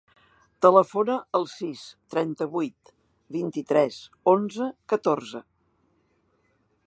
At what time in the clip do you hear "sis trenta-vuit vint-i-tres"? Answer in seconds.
1.51-4.01